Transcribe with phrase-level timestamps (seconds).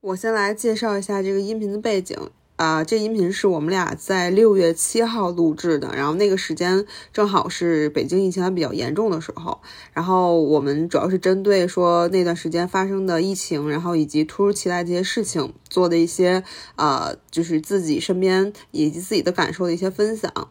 [0.00, 2.16] 我先来介绍一下这个音频的背景。
[2.54, 9.60] 啊，这音频是我们俩在六月七号录制的，然后那个时间正好是北京疫情还比较严重的时候，
[9.92, 16.42] 然后我们主要是针对说那段时间发生的疫情，然后以及突如其来这些事情做的一些
[16.74, 20.48] 啊，就是自己身边以及自己的感受的一些分享。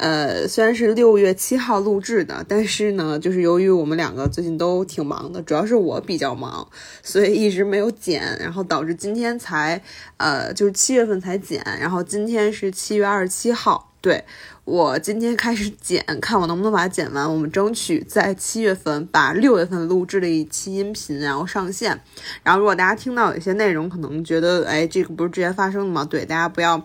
[0.00, 6.66] 呃，虽然是六月七号录制的，但是呢，就是由于我们两个最近都挺忙的，主要是我比较忙，
[7.02, 9.82] 所以一直没有剪，然后导致今天才，
[10.16, 14.24] 呃，就是七月份才剪，然后今天是七月二十七号，对
[14.64, 22.00] 我今天开始剪，看我能不能把它剪完，我们争取在七月份把六月份录制的一期音频然后上线，
[22.42, 26.06] 然后如果大家听到有一些内容可能觉得，哎，这个不是之前发生的吗？
[26.06, 26.82] 对，大家不要。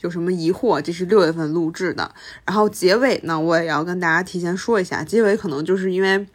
[0.00, 0.80] 有什么疑惑？
[0.80, 6.26] 这是六月份录制的，然后结尾呢，我也要跟大家提前说一下，结尾可能就是因为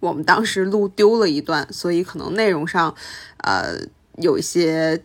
[0.00, 2.94] 我们当时录丢了一段，所以可能内容上，
[3.38, 3.74] 呃，
[4.18, 5.02] 有一些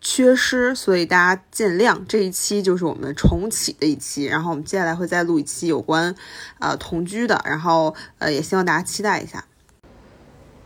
[0.00, 2.04] 缺失，所以大家见谅。
[2.06, 6.14] 这一期就是我们重启的一期，然后我们接下来会再录一期有关
[6.60, 9.44] 呃同居的，然后呃也希望大家期待一下。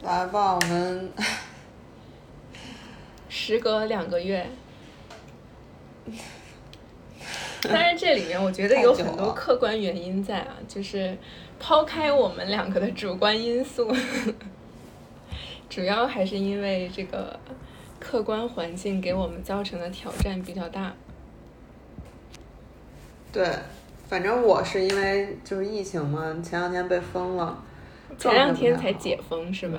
[0.03, 1.11] 来吧，我们
[3.29, 4.49] 时隔两个月。
[7.69, 11.17] 但是这里面我觉得有很多客观原因在啊，就是
[11.59, 13.93] 抛开我们两个的主观因素，
[15.69, 17.39] 主要还是因为这个
[17.99, 20.95] 客观环境给我们造成的挑战比较大。
[23.33, 23.49] 对，
[24.09, 27.63] 反正我是因为就是疫情嘛，前两天被封了，
[28.19, 29.79] 前两天才解封是吧？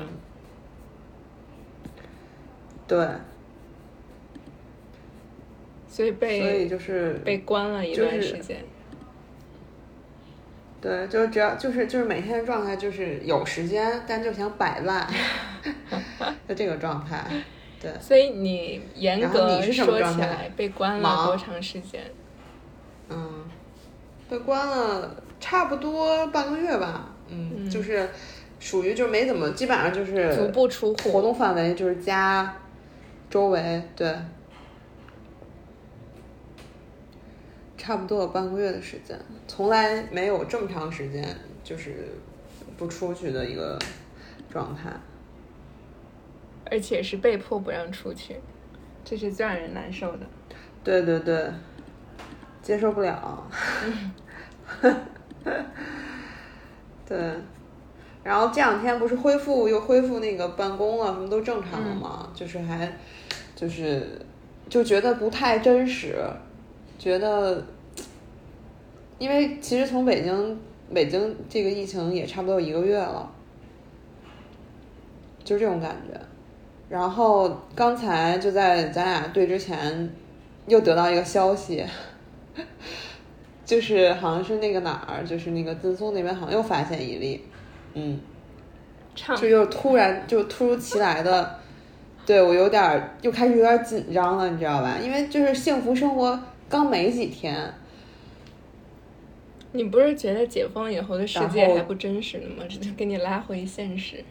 [2.88, 3.08] 对。
[5.88, 8.64] 所以被所以就是被关了一段时间，
[10.82, 15.08] 对，就是只要就是就是每天的状态就是有时间，但就想摆烂，
[16.48, 17.26] 就这个状态。
[17.80, 22.02] 对，所以你严格说起来，被关了多长时间？
[23.10, 23.46] 嗯，
[24.30, 27.10] 被关了差不多半个月吧。
[27.30, 28.10] 嗯，就是
[28.60, 32.56] 属于就没怎么，基本上就是足不出户，活动范围就是家
[33.30, 34.14] 周围，对。
[37.88, 39.18] 差不多有半个月的时间，
[39.48, 41.26] 从来没有这么长时间
[41.64, 42.10] 就是
[42.76, 43.80] 不出去的一个
[44.52, 44.92] 状态，
[46.70, 48.36] 而且是被迫不让出去，
[49.06, 50.28] 这是最让人难受的。
[50.84, 51.50] 对对对，
[52.62, 53.50] 接受不了。
[57.08, 57.18] 对，
[58.22, 62.98] 然后这两天不是恢复又恢复那个办公了，什么都正常了嘛，就是还
[63.56, 64.20] 就是
[64.68, 66.18] 就觉得不太真实，
[67.00, 67.66] 觉得。
[69.20, 70.60] 因为其实从北京，
[70.94, 73.32] 北京这个疫情也差不多有一个月了，
[75.44, 76.20] 就这种感觉。
[76.88, 80.10] 然后刚才就在咱俩对之前，
[80.68, 81.84] 又得到一个消息，
[83.66, 87.44] 就是好像是那个哪儿，就是那个赠松那边好像又发现一例，
[87.96, 88.20] 嗯，
[89.36, 91.60] 就又突然就突如其来的，
[92.26, 94.98] 对我有点又开始有点紧张了，你知道吧？
[95.04, 96.40] 因为就是幸福生活
[96.70, 97.74] 刚没几天。
[99.78, 102.64] 你不是觉得解封以后的世界还不真实呢吗？
[102.68, 104.24] 这就给你拉回现实。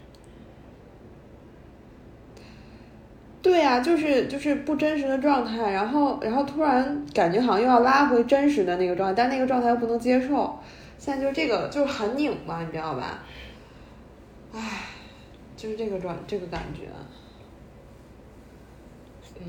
[3.41, 10.59] 对呀，就是就是不真实的状态，然后然后突然感觉好像又要拉回真实的那个状态，但那个状态又不能接受。
[10.97, 13.23] 现在就这个就是很拧巴，你知道吧？
[14.53, 14.83] 唉，
[15.55, 16.89] 就是这个状这个感觉。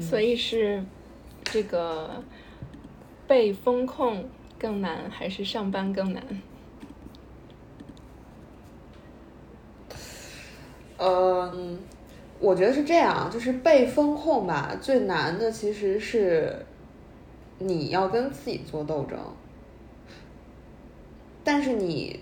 [0.01, 0.85] 所以是
[1.43, 2.23] 这个
[3.27, 4.29] 被风控。
[4.59, 6.23] 更难还是上班更难？
[10.99, 11.79] 嗯，
[12.41, 16.67] 我觉得是这样，就是被风控吧，最难的其实是
[17.59, 19.17] 你要跟自己做斗争，
[21.45, 22.19] 但是你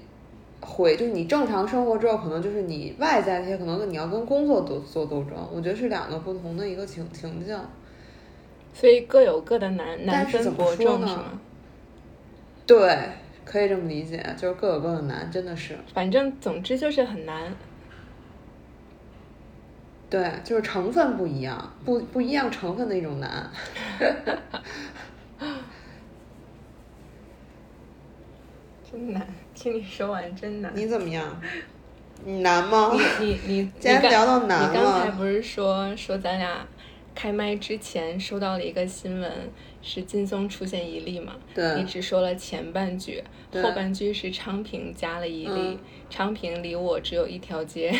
[0.60, 7.58] 回就是你正常生活之后，可能就是你外在那些，可能你要跟工作做做斗争，我觉得是两个不同的一个情情境，
[8.74, 11.40] 所以各有各的难难分伯仲是吗？
[12.66, 12.98] 对，
[13.44, 15.78] 可以这么理解，就是各有各的难，真的是。
[15.94, 17.54] 反正总之就是很难。
[20.10, 23.50] 对，就是成分不一样，不不一样成分的一种难。
[28.90, 30.72] 真难，听你说完真难。
[30.74, 31.40] 你怎么样？
[32.24, 32.92] 你难吗？
[33.20, 34.68] 你你你， 今天聊到难了。
[34.68, 36.66] 你刚才不是说说咱俩
[37.14, 39.30] 开麦之前收到了一个新闻？
[39.86, 41.36] 是金松出现一例嘛？
[41.54, 43.22] 对，你只说了前半句，
[43.52, 45.78] 后半句是昌平加了一例。
[46.10, 47.96] 昌平离我只有一条街。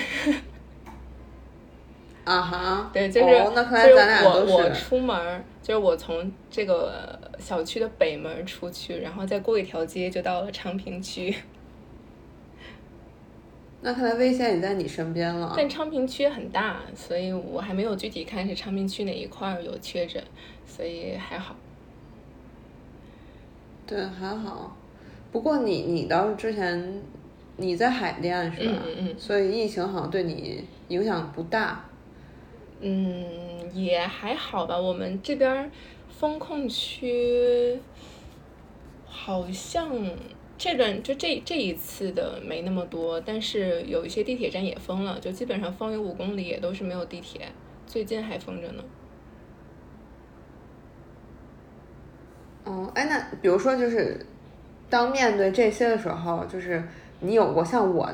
[2.24, 4.52] 啊哈，对，就是那看来咱俩都是。
[4.52, 11.32] 我我出门就是我从这个小区的北门出去，然后再过一条街就到了昌平区。
[13.80, 15.54] 那看来危险也在你身边了。
[15.56, 20.20] 但昌平区很大，所以我还没有具体看是昌平区哪一块有确诊，
[20.66, 21.54] 所以还好。
[23.86, 24.76] 对，还好。
[25.30, 27.02] 不过你你倒是之前
[27.56, 28.82] 你在海淀是吧？
[28.84, 29.14] 嗯嗯。
[29.18, 31.84] 所以疫情好像对你影响不大。
[32.80, 33.24] 嗯，
[33.72, 34.78] 也还好吧。
[34.78, 35.70] 我们这边
[36.08, 37.78] 风控区
[39.06, 39.90] 好像
[40.58, 47.48] 这段就这这一次的没那么多，但是有一些地铁站也封了，就基本上封有五公里也都是没有地铁，
[47.86, 48.84] 最近还封着呢。
[52.66, 54.18] 哦，哎，那比如说就是，
[54.90, 56.82] 当面对这些的时候，就是
[57.20, 58.10] 你有过像我，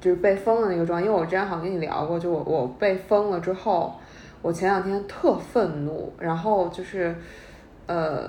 [0.00, 3.94] 就是被封的那个状态，因为我之前好像跟你聊过，就我我被封了之后，
[4.42, 7.14] 我前两天特愤怒，然后就是，
[7.86, 8.28] 呃，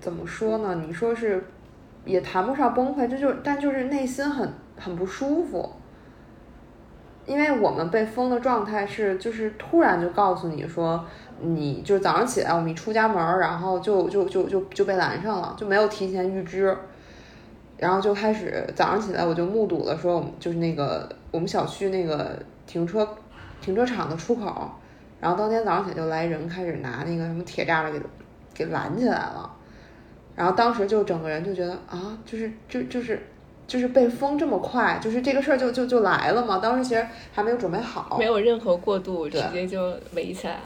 [0.00, 0.74] 怎么说呢？
[0.84, 1.40] 你说是，
[2.04, 5.70] 也谈不上崩溃，这就但就是内心很很不舒服，
[7.26, 11.04] 因为我们被封的状态是，就是突然就告诉你说。
[11.40, 16.76] 你就是早上起来，我们一出家门，然后就就就就就被拦上了，就没有提前预知，
[17.76, 23.08] 然后就开始早上起来，我就目睹了说我们，就是那个我们小区那个停车
[23.60, 24.70] 停车场的出口，
[25.20, 28.00] 然后当天早上起来就来人开始拿那个什么铁栅栏给
[28.54, 29.50] 给拦起来了，
[30.34, 33.20] 然后当时就整个人就觉得啊，就是就就是
[33.66, 40.60] 就是被封这么快，就是这个事儿就就就来了嘛，当时其实还没有准备好，没有任何过渡，直接就围起来了。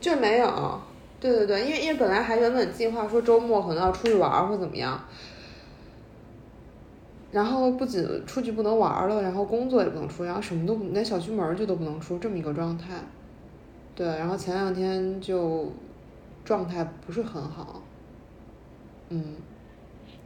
[0.00, 0.80] 就没有，
[1.20, 5.00] 对对对，因为因为本来还原本计划说周末可能要出去玩或怎么样，
[7.32, 12.94] 然后不仅出去不能玩了，然后工作也不能出，然后什么都连小区门就都不能出，这么一个状态。
[13.94, 15.72] 对，然后前两天就
[16.44, 17.82] 状态不是很好，
[19.08, 19.34] 嗯。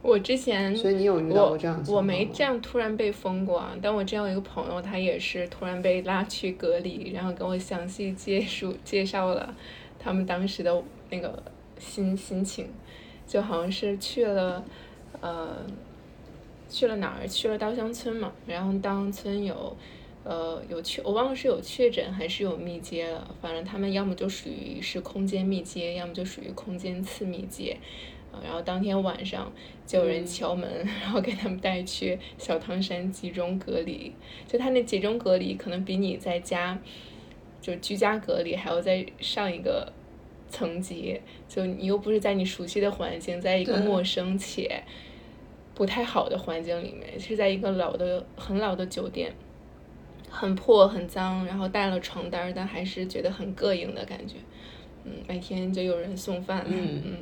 [0.03, 9.55] 我之前，所以你有遇到过这样我没这样突然被封过啊，但我之前有一个朋友，他也是突然被拉去隔离，然后跟我详细介述介绍了
[9.97, 11.41] 他们当时的那个
[11.79, 12.67] 心心情，
[13.25, 14.61] 就好像是去了，
[15.21, 15.55] 呃，
[16.67, 17.25] 去了哪儿？
[17.25, 19.75] 去了稻香村嘛，然后稻香村有，
[20.25, 27.77] 呃，有确，我忘了是有确诊还是有密接了，反正他们要么就属于是空间密接，要么就属于空间次密接。
[28.41, 29.51] 然后当天晚上
[29.85, 30.67] 就有人敲门，
[31.01, 34.13] 然后给他们带去小汤山集中隔离。
[34.47, 36.79] 就他那集中隔离，可能比你在家
[37.61, 39.91] 就居家隔离还要再上一个
[40.49, 41.19] 层级。
[41.47, 44.83] 就你又不是在你熟悉的环境，在一个陌生且
[45.75, 49.31] 不太好的环境里面，是在一个老的很老的酒店，
[50.29, 54.35] 很破很脏，然后带了床单，但还是觉得很膈应的感觉。
[55.03, 56.65] 嗯，每天就有人送饭。
[56.67, 57.17] 嗯嗯。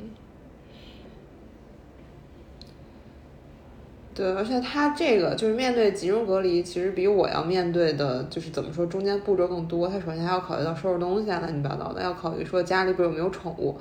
[4.14, 9.88] 对，而且他这个就是面对集中隔离，其实比我要面对的，就是怎么说，中间步骤更多。
[9.88, 13.78] 他首先还要考虑到收拾东西啊，乱七八糟的，要考虑说家里边有没有宠物。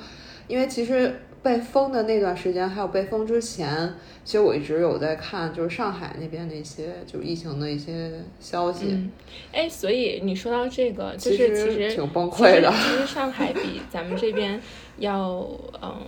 [0.48, 1.14] 因为其实
[1.44, 3.94] 被封的那段时间，还有被封之前，
[4.24, 9.10] 其实我一直有在看，就是上海那边的一些就疫情的一些消息。
[9.52, 12.72] 哎，所以你说到这个，就是其实挺崩溃的。
[12.72, 14.62] 其实上海比咱们这边
[14.98, 15.46] 要，
[15.82, 16.02] 嗯，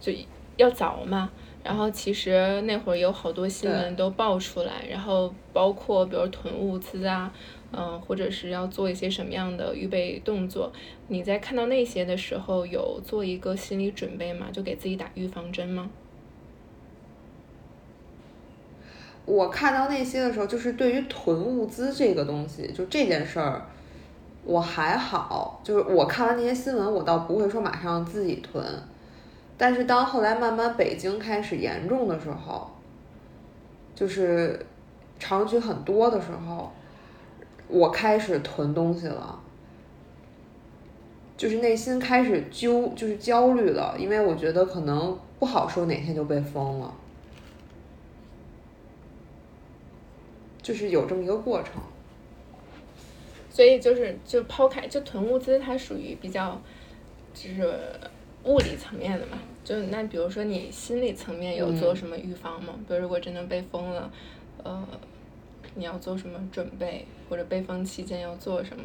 [0.00, 0.12] 就
[0.56, 1.30] 要早嘛。
[1.64, 7.32] 然后其实那会儿有好多新闻都爆出来，然后包括比如囤物资啊，
[7.72, 10.70] 嗯，或者是要做一些什么样的预备动作。
[11.08, 14.48] 你在看到那些的时候，有做一个心理准备吗？
[14.52, 15.88] 就给自己打预防针吗？
[19.24, 23.66] 我看到那些的时候，就是对于囤物资这个东西，就这件事儿，
[24.44, 25.62] 我还好。
[25.64, 28.62] 就是我看完那些新闻，我倒不会说马上自己囤。
[29.64, 32.70] 但是当后来慢慢北京开始严重的时候，
[33.94, 34.66] 就是
[35.18, 36.70] 长居很多的时候，
[37.66, 39.40] 我开始囤东西了，
[41.38, 46.94] 就是内心开始揪，就是焦虑了，因为我觉得可能不好说哪天就被封了，
[50.60, 51.80] 就是有这么一个过程。
[53.48, 56.60] 所以就是就抛开就囤物资，它属于比较
[57.32, 57.78] 就是。
[58.44, 62.74] 物理层面的嘛，就那比如说你心理层面有做什么预防吗？
[62.86, 64.10] 比如如果真的被封了，
[64.62, 64.86] 呃，
[65.74, 68.84] 你要做什么准备，或者被封期间要做什么？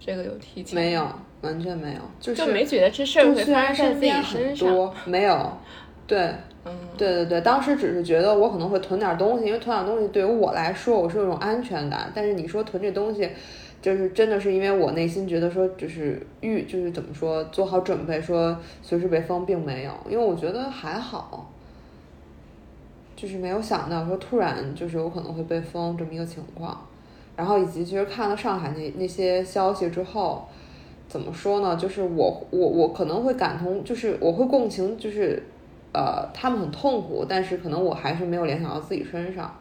[0.00, 1.10] 这个有提前没有，
[1.40, 4.94] 完全没有，就是就没觉得这事儿会发生在自己身上。
[5.06, 5.58] 没有，
[6.06, 6.18] 对，
[6.64, 12.12] 嗯，对对对，当时只是觉得我可能会囤点东西，因为囤点东西对于我来说，我是有种安全感。
[12.14, 13.28] 但是你说囤这东西，
[13.80, 21.50] 就是真的是因为我内心觉得说，就是预就是怎么说，做好准备说随时被封，并没有，因为我觉得还好，
[23.14, 26.86] 就是没有想到说突然就是有可能会被封这么一个情况，
[27.36, 30.48] 然后以及其实看了上海那那些消息之后，
[31.06, 31.76] 怎么说呢？
[31.76, 35.40] 就是我我我可能会感同，就是我会共情，就是
[35.92, 39.56] 呃他们很痛苦，但是可能我还是没有联想到自己身上，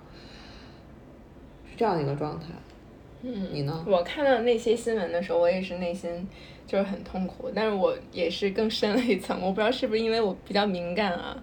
[1.70, 2.48] 是这样一个状态。
[3.24, 3.84] 嗯，你呢？
[3.88, 6.28] 我看到那些新闻的时候，我也是内心
[6.68, 9.40] 就是很痛苦，但是我也是更深了一层。
[9.42, 11.36] 我不知道是不是因为我比较敏感啊，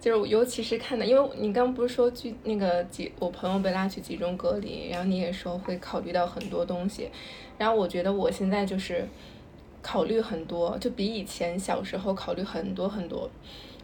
[0.00, 7.08] 就是尤其是看到，因为你刚不是说去那个集，我朋友被拉去集中隔离，然后你也说会考虑到很多东西，
[7.56, 9.06] 然后我觉得我现在就是
[9.80, 13.30] 考虑很多，就比以前小时候考虑很多很多，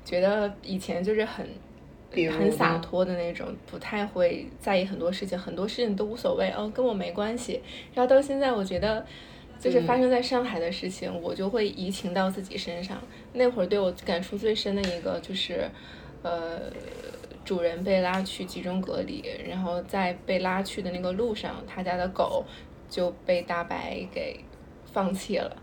[0.05, 1.49] 觉得以前就是很。
[2.31, 7.61] 很洒脱的那种，不太会在意很多事情，很多事情都无所谓哦，跟我没关系。
[7.95, 9.05] 然后到现在，我觉得
[9.61, 12.99] 就是发生在上海的事情，我就会移情到自己身上。
[13.35, 15.71] 那会儿对我感触最深的一个就是，
[16.23, 16.73] 呃，
[17.45, 22.43] 主人被拉去集中隔离，然后在被拉去的那个路上，他家的狗
[22.89, 24.41] 就被大白给
[24.93, 25.55] 放弃了。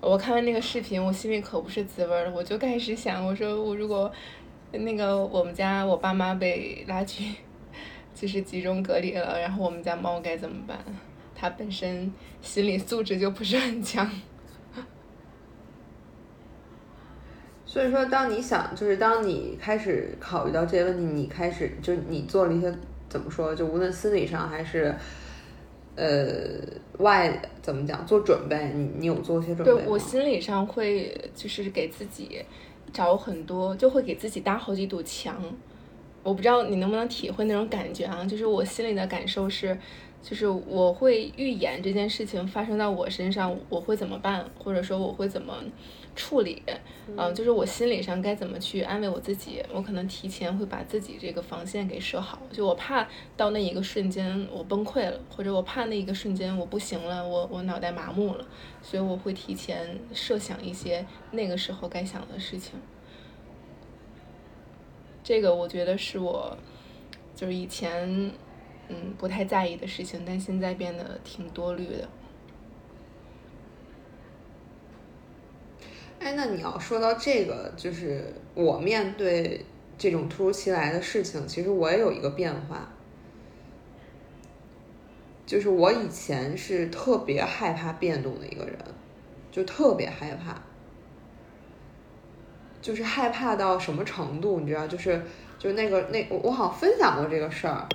[0.00, 4.10] 我看完那个视频，我心里可不是滋味了，我就开始想，我说我如果。
[4.78, 7.34] 那个我们家我爸妈被拉去，
[8.14, 10.78] 就是集中隔离了，然后我们家猫该怎么办？
[11.34, 14.08] 它本身心理素质就不是很强。
[17.66, 22.72] 所以说，当你想，就是当你开始考虑到这些问题，你开始就你做了一些
[23.08, 23.54] 怎么说？
[23.54, 24.94] 就无论心理上还是
[25.96, 26.60] 呃
[26.98, 32.44] 外怎么讲做准备，你你有做一些准备对我心理上会就是给自己。
[32.92, 35.42] 找很多就会给自己搭好几堵墙，
[36.22, 38.24] 我不知道你能不能体会那种感觉啊？
[38.24, 39.76] 就是我心里的感受是，
[40.22, 45.54] 就是我会预演这件事情发生在我身上，我会怎么办，或者说我会怎么
[46.14, 46.62] 处理？
[47.16, 49.62] 嗯，就是我心理上该怎么去安慰我自己？
[49.72, 53.06] 我可能提前会把自己这个防线给设好，就我怕
[53.36, 58.46] 到那一个瞬间我崩溃了，或者我怕那一个瞬间我不行了，我我脑袋麻木了。
[58.80, 62.80] 所以我会提前设想一些那个时候该想的事情，
[65.22, 66.56] 这个我觉得是我
[67.34, 68.32] 就是以前
[68.88, 72.08] 嗯不太在意的事情，但现在变得挺多虑的。
[76.24, 79.62] 哎，那你要说到这个，就是我面对
[79.98, 82.88] 这种突如其来的事情，其实我也有一个变化。
[85.44, 88.74] 就是我以前是特别害怕变动的一个人，
[89.52, 90.62] 就特别害怕，
[92.80, 94.86] 就是害怕到什么程度，你知道？
[94.86, 95.22] 就是
[95.58, 97.86] 就那个那我我好像分享过这个事儿，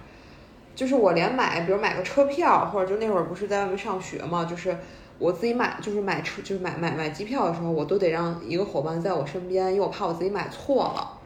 [0.76, 4.78] 就是我连买，比如买个车票，或者就那会儿不是在外面上学嘛，就是
[5.20, 11.20] 我自己买，就是买车，就是买买买机票的时候，我都得让一个伙伴在我身边，因为我怕我自己买错了。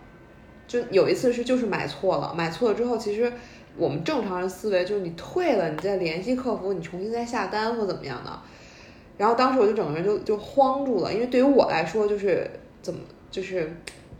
[0.68, 3.32] 就有一次是就是买错了，买错了之后，其实。
[3.76, 8.32] 我们正常人思维就是你退了，你再联系客服，你重新再下单或怎么样的。
[9.18, 12.48] 然后当时我就整个人就就慌住了，因为对于我来说就是
[12.84, 13.00] 怎么
[13.32, 13.76] 就是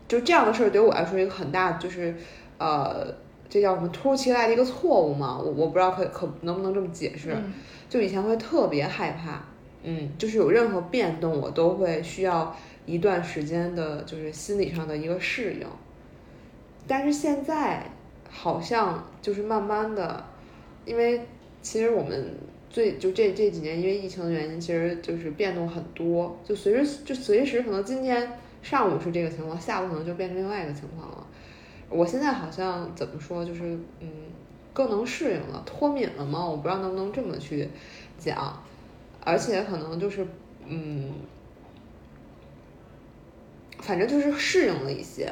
[0.08, 2.16] 就这样的事儿对于我来说一个很大就是
[2.58, 3.14] 呃
[3.48, 7.38] 这叫什么突如其来的一个错误嘛，我我不知道可可能不能这么解释。
[7.88, 9.40] 就以前会特别害怕，
[9.84, 15.68] 嗯，就是有任何变动我都会需要一段时间的就是心理上的一个适应，
[16.88, 17.84] 但是现在。
[18.36, 20.26] 好像就是慢慢的，
[20.86, 21.22] 因为
[21.62, 22.36] 其实我们
[22.68, 28.28] 最就这这几年因为疫情的原因，其实就是变动很多，就随时就随时可能今天
[28.64, 31.28] 上午是这个情况，下午可能就变成另外一个情况了。
[31.90, 34.10] 我现在好像怎么说，就是嗯，
[34.74, 36.44] 更能适应了，脱敏了吗？
[36.44, 37.70] 我不知道能不能这么去
[38.18, 38.64] 讲，
[39.26, 40.26] 而且可能就是
[40.68, 41.12] 嗯，
[43.80, 45.32] 反正就是适应了一些，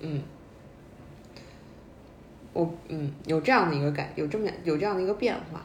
[0.00, 0.22] 嗯。
[2.54, 5.62] 我嗯，有这样的一个感，有这么有这样的一个变化。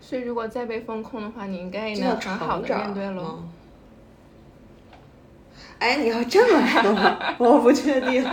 [0.00, 3.44] 所以，如果再被风控的话，你应该也能很好的面对了。
[5.78, 8.24] 哎，你要这么说， 我不确定。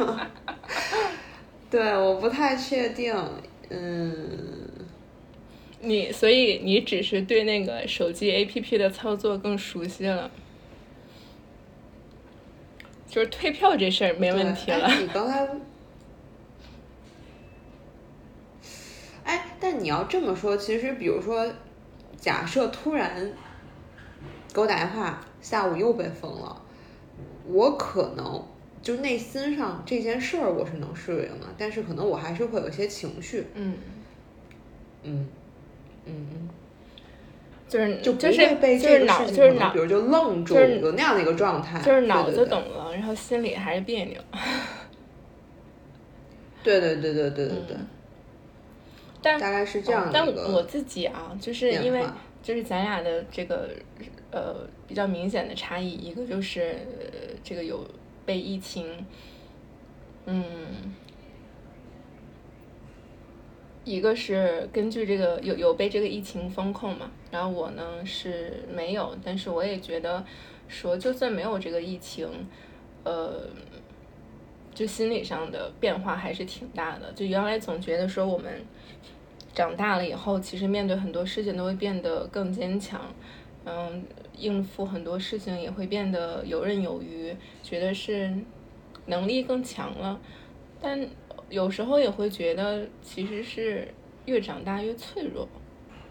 [1.69, 3.13] 对，我不太确定。
[3.69, 4.54] 嗯，
[5.85, 10.29] 你所以你只是对那个手机 APP 的操作更熟悉了，
[13.07, 14.89] 就是退票这事儿没问题了。
[14.99, 15.47] 你刚才。
[19.23, 21.51] 哎但你要这么说，其实比如说，
[22.15, 23.33] 假设突然
[24.53, 26.61] 给我打电话，下午又被封了，
[27.47, 28.45] 我可能
[28.83, 33.47] 就内心上这件事儿我是能适应的，但是可能我还是会有些情绪。
[33.55, 33.77] 嗯
[35.01, 35.27] 嗯
[36.05, 36.49] 嗯嗯。
[37.67, 44.21] 就是就就是被就是脑就是脑，比如就愣住，有那样的一个状态，就是脑子懂了，然后心里还是别扭。
[46.63, 47.77] 对对对对对对对。
[49.21, 50.11] 但大概是这样的。
[50.13, 52.05] 但我自己啊，就是因为
[52.43, 53.69] 就是咱俩的这个
[54.31, 54.55] 呃
[54.87, 56.77] 比较明显的差异，一个就是
[57.43, 57.83] 这个有
[58.27, 58.85] 被疫情，
[60.27, 60.45] 嗯。
[63.85, 70.25] 一个是根据这个有有被这个疫情封控嘛，然后我呢是没有，但是我也觉得
[70.67, 72.27] 说就算没有这个疫情，
[73.03, 73.47] 呃，
[74.73, 77.13] 就心理上的变化还是挺大的。
[77.13, 78.65] 就原来总觉得说我们
[79.53, 82.99] 长大了以后，其实面对很多事情都会变得更坚强，
[83.65, 84.03] 嗯，
[84.35, 88.33] 应付很多事情也会变得游刃有余，觉得是
[89.05, 90.19] 能力更强了，
[90.81, 91.07] 但。
[91.49, 93.87] 有时候也会觉得，其实是
[94.25, 95.47] 越长大越脆弱，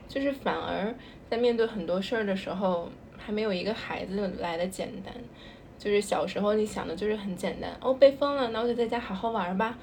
[0.09, 0.95] 就是反而
[1.29, 5.13] 在面对很多事儿的时候，还没有一个孩子来的简单。
[5.77, 9.77] 就是小时候你想的就是很简单，哦，被封了，那我就在家好好玩吧，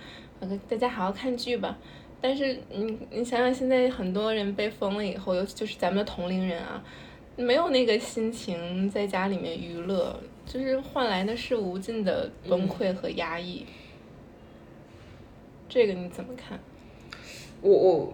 [0.68, 1.78] 在家好好看剧吧。
[2.22, 6.82] 但是你你想想，现在很多人被封了以后，尤其就是咱们的同龄人啊，
[7.36, 13.66] 没有那个心情在家里面娱乐，就是换来的是无尽的崩溃和压抑。
[15.72, 16.60] 这个你怎么看？
[17.62, 18.14] 我我，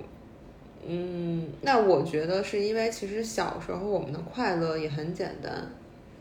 [0.85, 5.67] 嗯，那我觉得是因为其实小时候我们的快乐也很简单，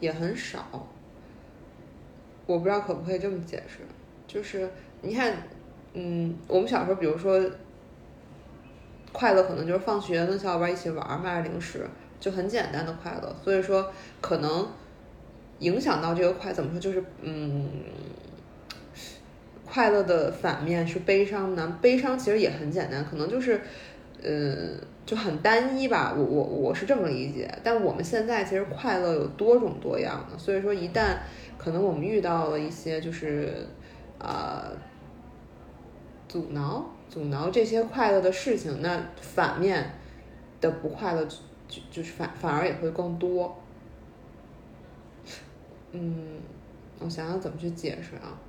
[0.01, 0.89] 也很少。
[2.47, 3.81] 我不知道可不可以这么解释，
[4.27, 4.71] 就是
[5.03, 5.37] 你看，
[5.93, 7.39] 嗯，我们小时候，比如说
[9.13, 11.87] 快乐可能就是放学跟小伙伴一起玩，买零食，
[12.19, 13.37] 就很简单的快乐。
[13.45, 14.67] 所以说，可能
[15.59, 17.69] 影响到这个快，怎么说，就是嗯。
[19.77, 21.79] 快乐的反面是悲伤呢？
[21.83, 23.61] 悲伤其实也很简单，可能就是，
[24.23, 24.73] 呃，
[25.05, 26.15] 就很单一吧。
[26.17, 27.47] 我我我是这么理解。
[27.63, 31.19] 但我们现在其实快乐有多种多样的，所以说一旦
[31.59, 33.67] 可能我们遇到了一些就是
[34.19, 34.75] 呃
[36.27, 39.91] 阻挠阻挠这些快乐的事情，那反面
[40.59, 41.23] 的不快乐
[41.69, 43.55] 就就是反反而也会更多。
[45.93, 46.39] 嗯，
[46.99, 48.41] 我想想怎么去解释啊。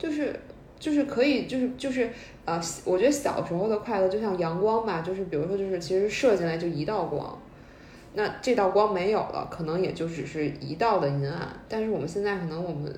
[0.00, 0.34] 就是
[0.78, 2.08] 就是可以就是就是
[2.46, 7.38] 啊，我觉得小时候的快乐就像阳光吧，就是比如说就是其实射进来就一道光，
[8.14, 11.46] 那这道光没有了，可能也就只是一道的阴暗。
[11.68, 12.90] 但是我们现在可能我们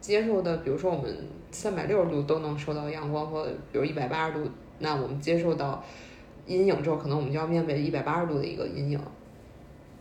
[0.00, 1.12] 接受的，比如说我们
[1.50, 5.84] 三百六十度都能收到阳光，或比如一百八十度，那我们接受到
[6.46, 9.00] 阴影之后，可能我们就要面对一百八十度的一个阴影。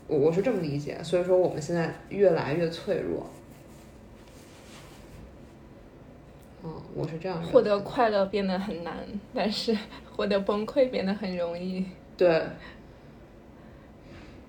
[0.07, 3.27] 我我是这么理解，所以说我们现在越来越脆弱。
[6.67, 7.39] 嗯，我是这样。
[7.43, 8.95] 获得快乐变得很难，
[9.35, 9.77] 但是
[10.15, 11.85] 获得崩溃变得很容易。
[12.17, 12.41] 对，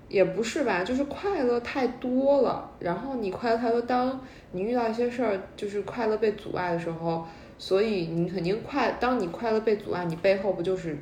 [0.09, 4.19] 也不是吧，就是快乐太多了，然后你快乐太多，当
[4.53, 7.23] 你遇到一些事儿，就是快乐被阻碍的时候，
[7.59, 8.93] 所以你肯定快。
[8.99, 10.97] 当你快乐被阻碍，你背后不就是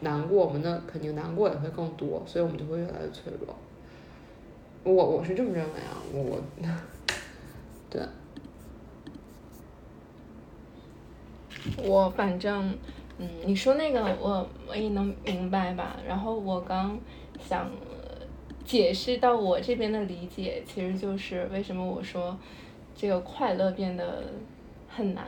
[0.00, 0.58] 难过吗？
[0.64, 3.54] 那肯定难过也会更多，所以我们就会越来越脆弱。
[4.82, 6.40] 我我是这么认为啊，我
[7.88, 8.02] 对。
[11.82, 12.76] 我反正，
[13.18, 15.96] 嗯，你说那个我我也能明白吧。
[16.06, 16.98] 然后我刚
[17.40, 17.70] 想
[18.64, 22.38] 解释到我这边的理解，其实就是为什么我说
[22.94, 24.24] 这个快乐变得
[24.88, 25.26] 很难。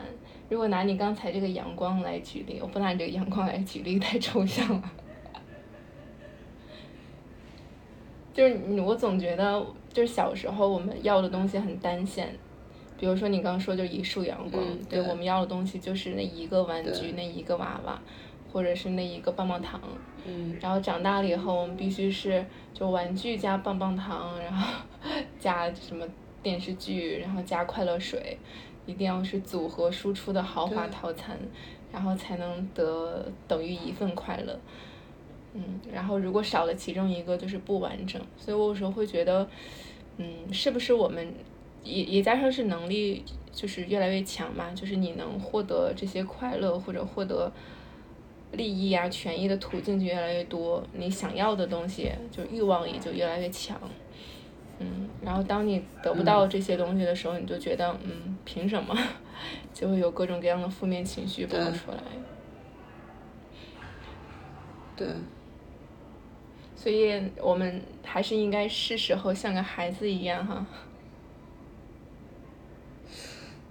[0.49, 4.91] 如果拿你刚才这个阳光来举例，我不拿你这个阳光来举例，太抽象了。
[8.33, 12.37] 就是你，我总觉得就是小时候我们要的东西很单线。
[13.01, 17.99] 比如说你刚刚说就一束阳光，对我们要的东西就是那一个玩具，那一个娃娃，
[18.53, 19.81] 或者是那一个棒棒糖。
[20.23, 20.55] 嗯。
[20.61, 24.71] 然后长大了以后，我们必须是就玩具加棒棒糖，然后
[25.39, 26.07] 加什么
[26.43, 28.37] 电视剧，然后加快乐水，
[28.85, 31.35] 一定要是组合输出的豪华套餐，
[31.91, 34.59] 然后才能得等于一份快乐。
[35.55, 35.81] 嗯。
[35.91, 38.21] 然后如果少了其中一个，就是不完整。
[38.37, 39.49] 所以我有时候会觉得，
[40.17, 41.33] 嗯，是不是我们？
[41.83, 47.51] 也也加上是能力，就是越来越强嘛，就是你能获得这些快乐或者获得
[48.51, 53.79] 利益啊、权益的途径就越来越多，你想要的东西就欲望也就越来越强，
[54.79, 58.95] 嗯，然后当你得不到这些东西的时候，你就觉得嗯，凭什么，
[59.73, 61.97] 就会有各种各样的负面情绪跑出来，
[64.95, 65.07] 对，
[66.75, 70.65] 所以我们还是应该是时候像个孩子一样哈。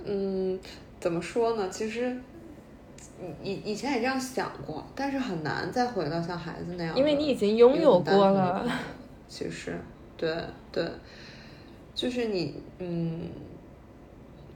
[0.04, 0.58] 嗯，
[0.98, 1.68] 怎么说呢？
[1.70, 2.16] 其实，
[3.42, 6.96] 以以前也这样想过，但是很难再回到像孩子那样。
[6.96, 8.66] 因为你已经拥有过了。
[9.28, 9.78] 其实，
[10.16, 10.36] 对
[10.72, 10.84] 对，
[11.94, 13.28] 就是你，嗯，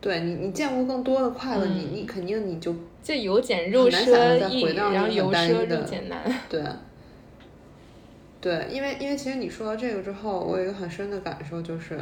[0.00, 6.40] 对你，你见过更多的快乐，你你肯定你就就由俭入奢易，然后由奢入俭难。
[6.48, 6.60] 对，
[8.40, 11.96] 对，因为因为其实你说到这个之后，我有一个很深的感受，就是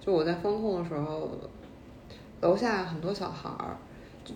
[0.00, 1.30] 就我在风控的时候，
[2.44, 3.76] 楼下很多小孩儿。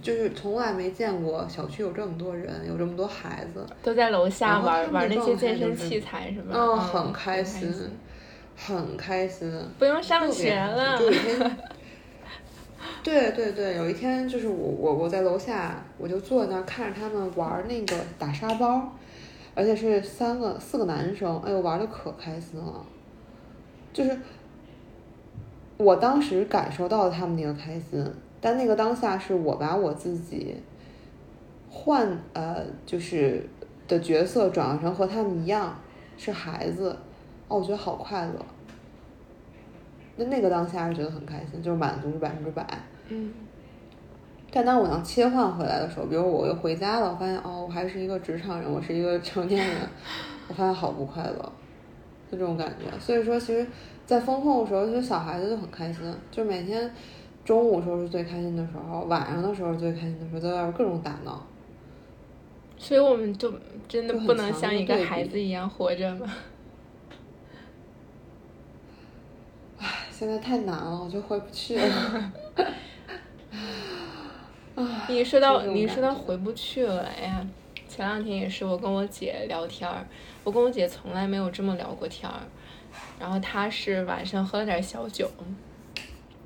[0.03, 6.55] 就是从来没见过小区有这么多人，有这么多孩子都在楼下玩玩那些健身器材，是吧？
[6.55, 7.73] 嗯，很开心，
[8.55, 11.01] 很开心，不用上学了。
[11.01, 11.57] 有一天，
[13.03, 18.93] 对对对，有一天就是我我我在楼下，我就坐在那儿看着他们玩那个打沙包，
[19.55, 22.85] 而且是三个四个男生，哎呦玩的可开心了，
[23.95, 24.15] 就是
[25.79, 28.05] 我当时感受到了他们那个开心。
[28.41, 30.55] 但那个当下是我把我自己
[31.69, 33.45] 换呃，就是
[33.89, 35.77] 的角色转换成和他们一样
[36.17, 36.97] 是孩子，
[37.49, 38.35] 哦，我觉得好快乐。
[40.15, 42.65] 那那个当下是觉得很开心，就是满足是百分之百。
[43.09, 43.33] 嗯。
[44.51, 49.77] 但当我能切换回来的时候，比如我又回家了，我发现哦，我还是一个职场人，我是一个成年人，
[50.49, 51.53] 我发现好不快乐，
[52.31, 52.99] 就这种感觉。
[52.99, 53.67] 所以说，其实，
[54.09, 56.91] 在风控的时候，其实小孩子就很开心，就每天。
[57.45, 61.47] 中午时候是最开心的时候，晚上的时候最开心的时候，在外边各种打闹。
[62.79, 63.53] 所以我们就
[63.87, 66.27] 真的不能像一个孩子一样活着吗？
[69.79, 72.33] 唉，现在太难了，我就回不去了。
[75.09, 77.47] 你说到你说到回不去了，哎呀，
[77.99, 80.07] 前两天也是我跟我姐聊天儿，
[80.45, 82.43] 我跟我姐从来没有这么聊过天儿，
[83.19, 85.29] 然后她是晚上喝了点小酒。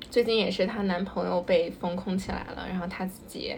[0.09, 3.55] 最近也是她男朋友被封控起来了，然后她自己，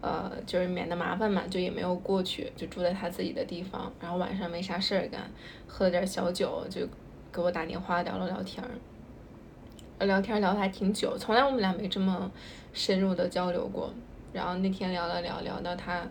[0.00, 3.92] 呃，就是免得麻烦嘛，就也没有过去，就住在她自己的地方。
[4.00, 5.30] 然后晚上没啥事儿干，
[5.66, 6.88] 喝了点小酒，就
[7.30, 12.32] 给我打电话聊了聊天儿，聊天聊的还挺久，从来我们俩没这么
[12.72, 13.92] 深入的交流过。
[14.32, 16.02] 然后那天聊了聊，聊到她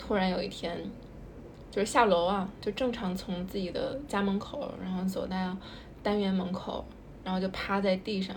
[0.00, 0.76] 突然有一天，
[1.70, 5.54] 就是下楼啊，就正常从自己的家门口，然后走到
[6.02, 6.82] 单元门口，
[7.22, 8.34] 然后就趴在地上。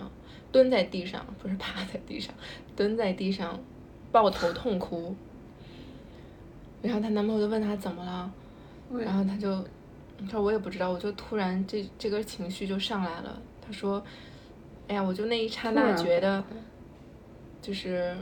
[0.52, 2.32] 蹲在地上，不是 趴在地上，
[2.76, 3.58] 蹲在地上，
[4.12, 5.12] 抱头痛哭。
[6.80, 8.30] 然后她男朋友就问她怎么了，
[9.00, 9.50] 然后她就，
[10.20, 13.42] 她说我也不知道，我就突然这这个情绪就上来了。
[13.66, 14.00] 她说，
[14.86, 16.44] 哎呀，我就那一刹那觉得，
[17.60, 18.16] 就是，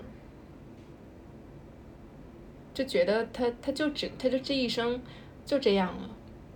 [2.74, 5.00] 就觉得他他就只他就这一生
[5.44, 6.11] 就这样了，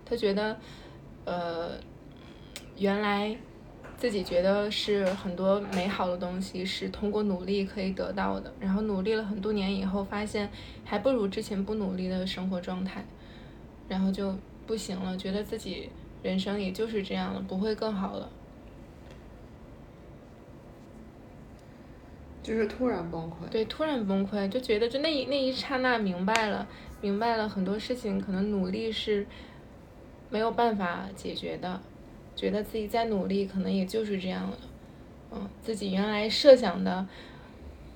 [0.05, 0.59] 他觉得，
[1.25, 1.73] 呃，
[2.77, 3.37] 原来。
[3.99, 10.51] 自己觉得是很多美好的东西是通过努力可以得到的，然后努力了很多年以后，发现
[10.85, 13.03] 还不如之前不努力的生活状态，
[13.89, 15.89] 然后就不行了，觉得自己
[16.23, 18.31] 人生也就是这样了，不会更好了，
[22.47, 23.49] 就是突然崩溃。
[23.51, 26.65] 对，突然崩溃，就觉得就那一那一刹那明白了，
[27.01, 29.27] 明白了很多事情可能努力是
[30.31, 31.81] 没有办法解决的。
[32.37, 34.57] 觉得自己再努力，可能也就是这样了。
[35.33, 37.05] 嗯，自己原来设想的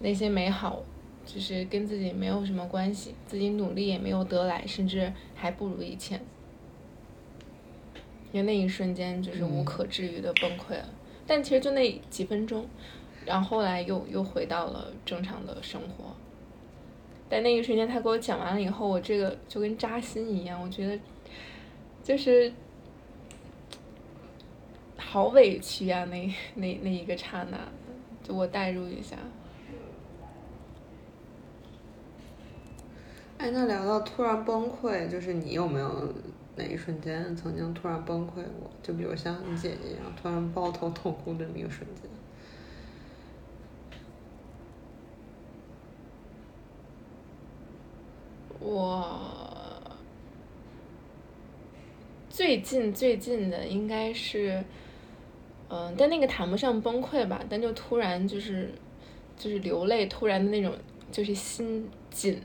[0.00, 0.82] 那些美好，
[1.24, 6.20] 就是跟自己没有什么关系，自己努力也没有得来，甚至还不如以前。
[8.32, 10.88] 因为那一瞬间就是无可治愈的崩溃了。
[11.24, 12.66] 但其实就那几分钟，
[13.30, 16.16] 然后后来又又回到了正常的生活。
[17.28, 20.98] 但那一瞬间，他给我讲完了以后，我这个就跟扎心一样，我觉得
[22.02, 22.52] 就是。
[24.96, 27.58] 好委屈呀，那那那一个刹那，
[28.22, 29.16] 就我代入一下。
[33.38, 36.14] 哎，那聊到突然崩溃，就是你有没有
[36.54, 38.70] 哪一瞬间曾经突然崩溃过？
[38.82, 42.09] 就比如像你姐姐一样，突然抱头痛哭的那个瞬间。
[48.60, 49.18] 我
[52.28, 54.62] 最近最近的应该是。
[55.72, 58.74] 嗯，但那个谈不上崩溃吧，但就突然就是，
[59.36, 60.74] 就是流泪，突然的那种，
[61.12, 62.42] 就是心紧。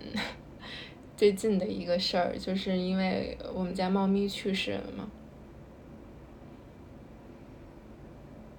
[1.18, 5.10] 最近的一个事儿，就是因为我们家猫咪去世了嘛。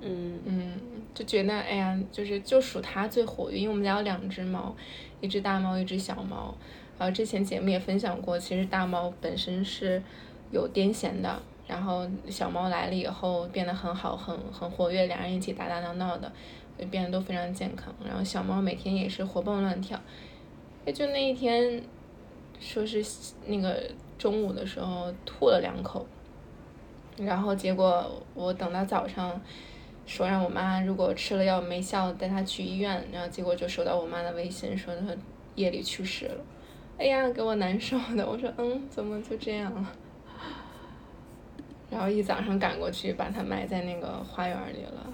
[0.01, 0.73] 嗯嗯，
[1.15, 4.75] 就觉得哎呀，就是就数它最活跃，因为我们家有两只猫，
[5.21, 6.53] 一只大猫，一只小猫。
[6.99, 10.03] 然后之前节目也分享过，其实大猫本身是
[10.51, 11.41] 有癫痫的。
[11.67, 16.31] 然后小猫来了以后变得很好，很很活跃，两人一起打打闹闹的，
[16.93, 17.93] 变得都非常健康。
[18.07, 20.01] 然后小猫每天也是活蹦乱跳，
[20.85, 21.83] 也就那一天，
[22.61, 23.05] 说是
[23.47, 23.83] 那个
[24.17, 26.07] 中午的时候吐了两口，
[27.17, 29.41] 然后结果我等到早上，
[30.07, 35.07] 说让我妈如果吃了药没效，带她去医院，然后结果就收到我妈的微信，说她
[35.57, 36.45] 夜里去世了。
[36.99, 38.27] 哎呀，给我难受的。
[38.27, 39.93] 我说，嗯，怎么就这样了？
[41.91, 45.13] 然后一早上赶过去，把它埋在那个花园里了。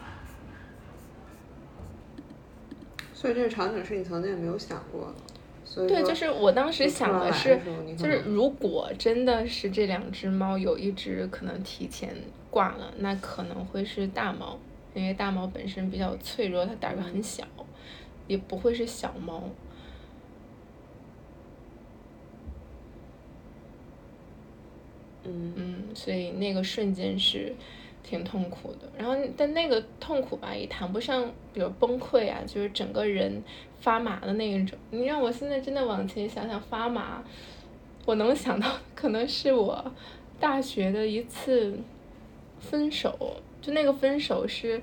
[3.12, 5.87] 所以这个场景是你曾经也没有想过的。
[5.87, 7.59] 对，就是我当时想的是，
[7.97, 12.14] 就是如果真的是这两只猫有一只可能提前
[12.51, 14.59] 挂了，那可能会是大猫，
[14.92, 17.45] 因为大猫本身比较脆弱，它胆儿很小，
[18.27, 19.45] 也不会是小猫。
[25.24, 27.54] 嗯嗯，所以那个瞬间是。
[28.04, 33.40] 挺痛苦的，然后但那个痛苦吧，也谈不上，比如崩溃啊，就是整个人
[33.78, 34.76] 发麻的那一种。
[34.90, 37.22] 你让我现在真的往前想想发麻，
[38.04, 39.94] 我能想到可能是我
[40.40, 41.78] 大学的一次
[42.58, 43.16] 分手，
[43.61, 44.82] 就那个分手是，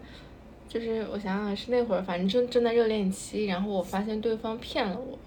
[0.69, 5.19] 就是我想想是那会儿，反正正正在热恋期，然后我发现对方骗了我。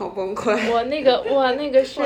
[0.00, 0.72] 好崩溃！
[0.72, 2.00] 我那个哇，那个是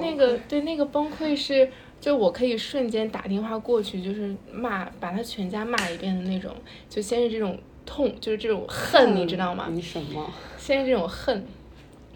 [0.00, 6.52] 那个对那个崩溃是，就我可以瞬间打电话过去，就是骂，把他全家骂一遍的那种。
[6.88, 7.56] 就先是这种
[7.86, 9.68] 痛，就是这种恨，你知道吗？
[9.70, 10.28] 你什么？
[10.58, 11.46] 先是这种恨，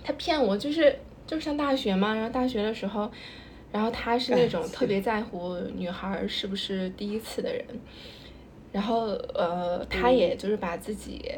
[0.03, 3.09] 他骗我，就是就是上大学嘛，然后大学的时候，
[3.71, 7.65] 然后他是那种特别在乎女孩是不是第一次的人，
[8.73, 11.31] 然后呃，他也就是把自己。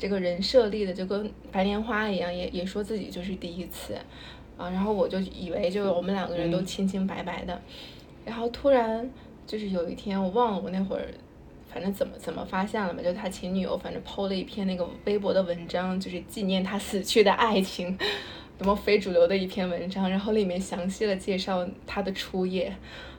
[0.00, 3.92] 这个人设立的就跟白莲花一样，也也说自己就是第一次，
[4.56, 7.60] 啊，然后我就以为就我们两个人都清清白白的，
[8.24, 9.10] 然后突然
[9.46, 11.06] 就是有一天我忘了我那会儿，
[11.68, 17.94] 反正怎么怎么发现了嘛，就他前女友反正抛了一篇那个微博的文章，就是纪念他死去的爱情，
[18.56, 22.74] 什么非主流的一篇文章，然后里面详细的介绍他的初夜，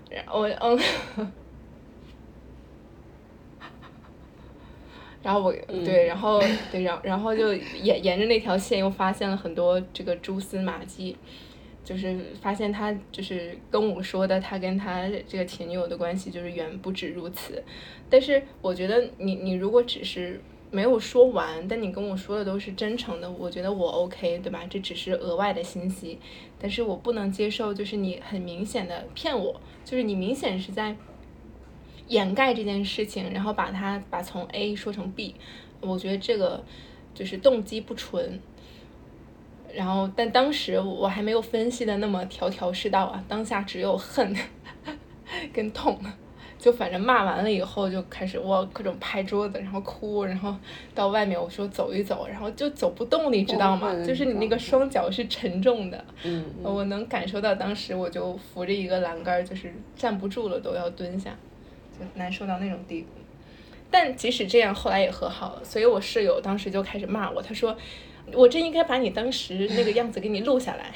[0.09, 1.31] 然后嗯。
[5.23, 11.15] 然后我对，然后对，然然后就沿沿着那条线又发现了很多这个蛛丝马迹，
[11.83, 17.63] 就是发现他就是跟我说的，他跟他这个前女友的关系就是远不止如此。
[18.09, 24.65] 但是我觉得你你如果只是没有说完，但你跟我说的都是真诚的，我觉得我 OK，对吧？
[24.67, 26.17] 这只是额外的信息，
[26.59, 30.95] 但是我不能接受就是你很明显的骗我，就是你明显是在。
[32.11, 35.33] 掩盖这件事情，然后把它把从 A 说成 B，
[35.79, 36.61] 我觉得这个
[37.15, 38.39] 就是动机不纯。
[39.73, 44.35] 然后，但当时我还没有分析的那么条条是道啊，当下只有恨
[45.53, 45.97] 跟痛，
[46.59, 50.53] 就反正骂完了以后就开始我各种拍桌子，然后哭，然后
[50.93, 53.95] 到外面我说走一走，然后就走不动，你知道吗？
[54.05, 61.33] 就是你那个双脚是沉重的，嗯，我能感受到当时我就扶着一个栏杆，就是站不住了，都要蹲下。
[62.15, 63.07] 难受到那种地步，
[63.89, 65.63] 但即使这样，后来也和好了。
[65.63, 67.75] 所以我室友当时就开始骂我，他说
[68.33, 70.93] ：“我真应该把你当时那个样子给你录下来。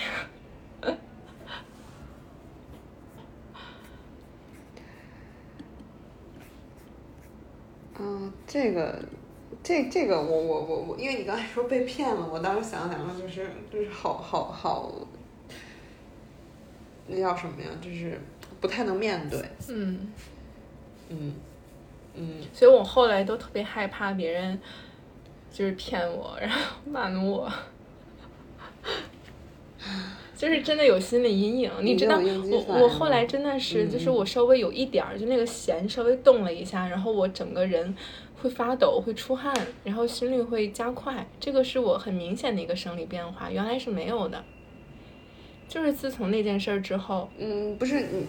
[7.98, 9.00] ”嗯，这个，
[9.64, 14.92] 这这个，我我我我，因为你刚才说被骗了，我当时想想了，就是就是好好好，
[17.08, 17.70] 那叫什么呀？
[17.82, 18.20] 就是
[18.60, 19.40] 不太能面对。
[19.70, 20.12] 嗯。
[21.10, 21.34] 嗯，
[22.16, 24.60] 嗯，所以我后来都特别害怕别人
[25.52, 27.52] 就是骗我，然后瞒我，
[30.36, 31.72] 就是真的有心理阴影。
[31.82, 37.96] 你知道，我我后来真的是，就是我稍微有一点儿，就那个弦稍微动了一下，然后我整个人
[38.42, 44.44] 会发抖，会出汗，然后心率会加快，这个是我很明显的一个生理变化，原来是没有的。
[45.68, 48.26] 就是自从那件事儿之后，嗯，不是你。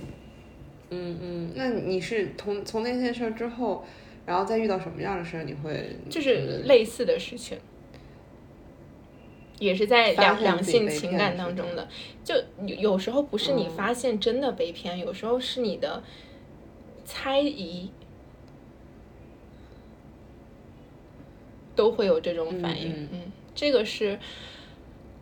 [0.91, 3.85] 嗯嗯，那你是从从那件事之后，
[4.25, 7.59] 然后再遇到什么样的事儿，你会就是类似的事情，
[9.59, 11.89] 也是在两两性情感当中的，
[12.23, 12.35] 就
[12.67, 16.03] 有有时候不是你发现真的被骗，有时候是你的
[17.05, 17.91] 猜疑，
[21.75, 23.09] 都会有这种反应。
[23.11, 24.19] 嗯，这个是，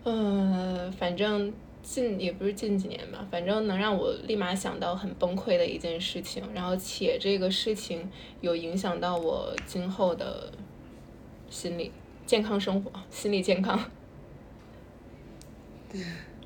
[0.04, 1.52] 嗯，反正。
[1.84, 10.50] 近也不是近几年吧，反正能让我立马想到很崩溃的一件事情，然后且这个事情有影响到我今后的
[11.50, 11.92] 心理
[12.24, 13.78] 健康生活，心理健康。
[15.92, 16.00] 对，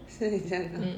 [0.09, 0.81] 心理健康。
[0.83, 0.97] 嗯。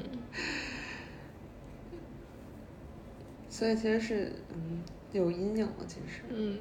[3.47, 6.23] 所以其实是嗯有阴影了，其实。
[6.29, 6.57] 嗯。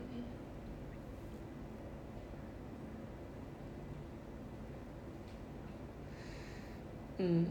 [7.21, 7.47] 嗯。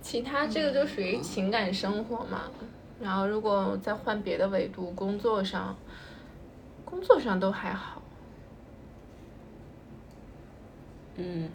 [0.00, 2.44] 其他这个就属于情感生活嘛。
[3.00, 5.76] 然后如果再换别的维度，工作上，
[6.84, 8.00] 工作上都还好。
[11.16, 11.50] 嗯，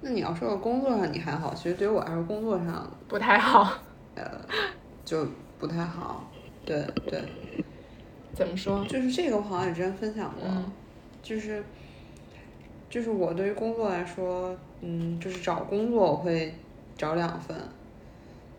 [0.00, 3.78] 那你要说到工作上你还好，其实对于我来说，工作上不太好。
[4.14, 4.40] 呃，
[5.04, 5.26] 就
[5.58, 6.30] 不太好。
[6.64, 7.22] 对对。
[8.34, 8.84] 怎么说？
[8.86, 10.48] 就是这个，我好像也之前分享过，
[11.22, 11.64] 就是，
[12.90, 16.54] 就是我对于工作来说，嗯，就是找工作我会
[16.96, 17.56] 找两份，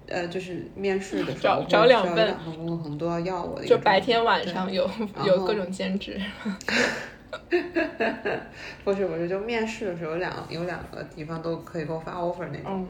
[0.08, 4.89] 呃，就是面试的时候找找两份，两份工作可能都要要我的，就白天晚上有
[5.26, 6.20] 有各种兼职。
[8.84, 12.88] 不 是不是，就面试的时候有两有两个地方都可以给我发 offer 那种。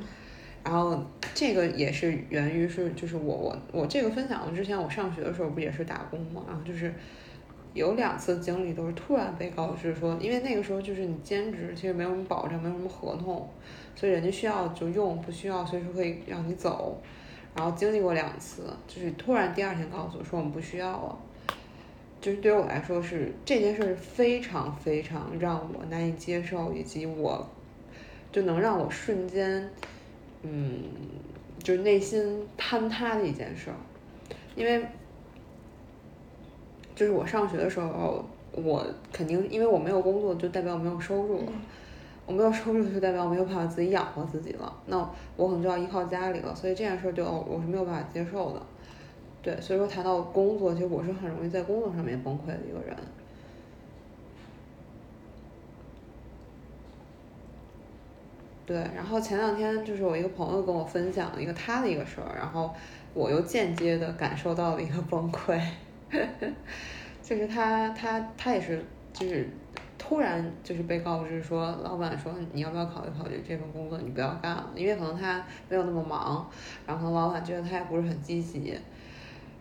[0.63, 1.01] 然后
[1.33, 6.93] 这个也是源于是，就是我我我这个分享之前我上学的时候不也是打工嘛，然后就是
[7.73, 13.49] 有两次经历都是突然被告知说，因为那个时候就是你兼职，其实没有什么保障，没有什么合同，
[13.95, 17.01] 所以人家需要就用，不需要随时可以让你走。
[17.55, 21.17] 然后经历过两次，就是突然第二天告诉我说我们不需要了，
[22.21, 27.47] 就是对于我来说是这件事非常非常让我难以接受，以及我
[28.31, 29.69] 就能让我瞬间。
[30.41, 30.83] 嗯，
[31.61, 33.75] 就是内心坍塌的一件事儿，
[34.55, 34.81] 因为
[36.99, 41.51] 就是我上学的时候，我肯定因为我没有工作，就代表我没有收入了。
[42.25, 44.73] 我没有收入，就代表我没有办法自己养活自己了。
[44.87, 44.97] 那
[45.37, 46.53] 我可能就要依靠家里了。
[46.53, 48.61] 所以这件事儿对我我是没有办法接受的。
[49.41, 52.93] 对，所以说谈到工作，其实我是很容易在工作上面崩溃的一个人。
[58.65, 62.69] 对，然后前两天就是我一个朋友跟我分享一个他的一个事儿，然后
[63.13, 65.57] 我又间接的感受到了一个崩溃，
[67.21, 69.47] 就是他他他也是就是
[69.97, 76.49] 突然就是被告知说老板说你要不要考虑考虑这份工作你不要干了，因为可能他没有那么忙，
[76.87, 78.77] 然后老板觉得他也不是很积极，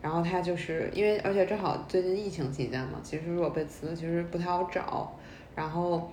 [0.01, 5.13] 然后他就是因为而且正好最近疫情期间嘛，其实如果被辞其实不太好找，
[5.55, 6.11] 然后。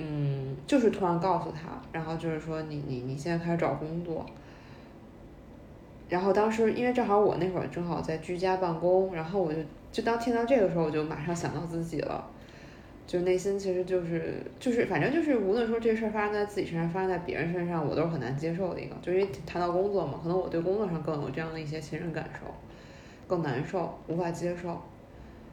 [0.00, 4.24] 嗯，就是突然告诉他，然后就是说你你你现在开始找工作，
[6.08, 9.58] 然后当时因为正好我那会儿正好在居家办公，然后我就
[9.90, 12.30] 就当听到这个时候，我就马上想到自己了，
[13.06, 22.46] 就内心其实就是就是反正就是无论说这事儿发生在自己身上，发生在别人身上，我都是很难接受的一个，就因为谈到工作嘛，可能我对工作上更有这样的一些亲人感受，
[23.26, 24.80] 更难受，无法接受。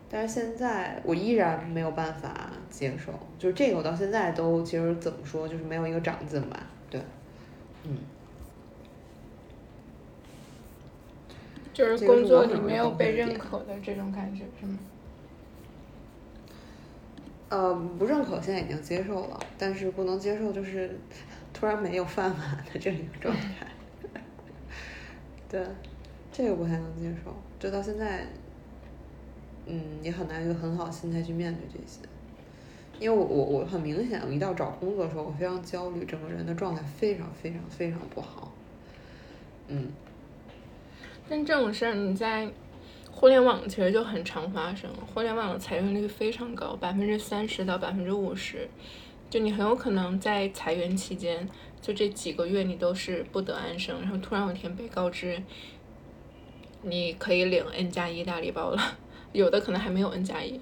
[0.07, 7.01] 但是现在我依然没有办法接受，就是这个我到现在都其实怎么说，就是没有一个长进吧，对，
[7.83, 7.97] 嗯，
[11.75, 14.79] 就是工作里没有被认可的这种感觉是吗？
[17.49, 20.97] 呃，不认可现在已经接受了，但是不能接受就是
[21.53, 23.67] 突然没有饭碗的这样一个状态，
[25.49, 25.63] 对，
[26.31, 28.25] 这个不太能接受，就到现在。
[29.67, 31.99] 嗯，也很难有很好的心态去面对这些，
[32.99, 38.53] 因为我我我很明显，我一到找工作的时候，我非常焦虑，整个人的状态非常非常非常不好。
[39.67, 39.87] 嗯，
[41.29, 42.47] 但这种事儿你在
[43.11, 48.67] 互联网其实就很常发生，互联网的裁员率非常高，百分之三十到百分之五十，
[49.29, 51.47] 就你很有可能在裁员期间，
[51.81, 55.41] 就这几个月你都是不得安生，然后突然有一天被告知，
[56.81, 58.97] 你可以领 N 加一大礼包了。
[59.33, 60.61] 有的可能还没有 N 加一，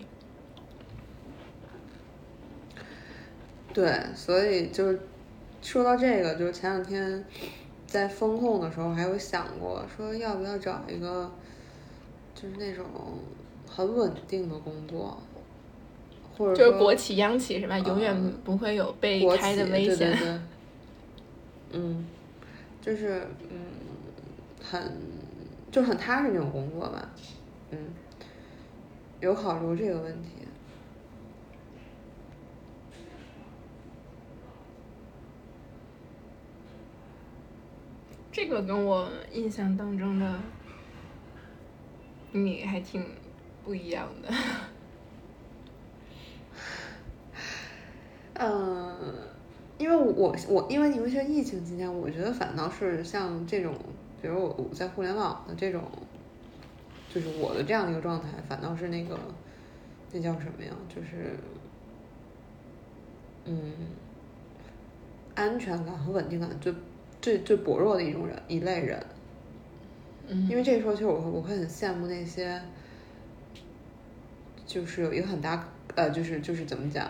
[3.71, 4.97] 对，所以就
[5.61, 7.23] 说到这个，就是前两天
[7.93, 11.31] 在风控的时候，还有想过说要不要找一个
[12.33, 12.83] 就是那种
[13.69, 15.15] 很稳定的工作，
[16.35, 17.77] 或者就是国企、央企是吧？
[17.77, 20.41] 永远不会有被开的危险。
[21.71, 22.07] 嗯，
[22.81, 23.59] 就是嗯，
[24.59, 24.97] 很
[25.71, 27.11] 就很踏实那种工作吧，
[27.69, 27.77] 嗯。
[29.19, 30.29] 有考虑这个问题，
[38.43, 40.37] 这个跟我印象当中的
[42.33, 43.01] 你还挺
[43.63, 44.29] 不一样的。
[48.33, 49.13] 嗯，
[49.77, 53.73] 因为我我因为你们说疫情期间，我觉得反倒是像这种，
[54.21, 55.81] 比如我我在互联网的这种。
[57.09, 59.17] 就是我的这样一个状态，反倒是那个，
[60.11, 60.71] 那叫什么呀？
[60.89, 61.37] 就是，
[63.45, 63.71] 嗯，
[65.33, 66.73] 安全感和稳定感最
[67.23, 69.03] 最最薄弱的一种人一类人。
[70.27, 70.45] 嗯。
[70.49, 72.61] 因为这个时候，其实我我会很羡慕那些，
[74.67, 77.09] 就是有一个很大呃，就是就是怎么讲，